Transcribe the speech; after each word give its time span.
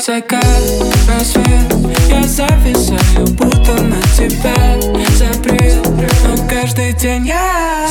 Закат, 0.00 0.44
рассвет 1.08 1.74
Я 2.08 2.22
зависаю, 2.22 3.26
будто 3.32 3.82
на 3.82 4.00
тебя 4.16 4.80
Запрет, 5.16 5.84
но 6.24 6.48
каждый 6.48 6.92
день 6.92 7.26
я 7.26 7.88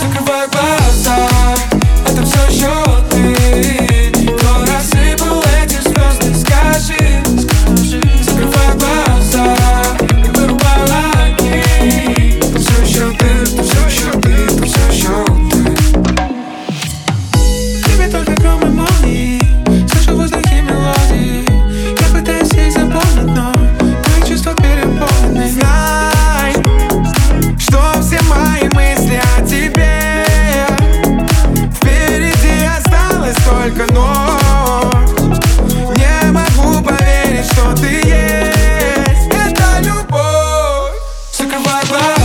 cry. 41.91 42.20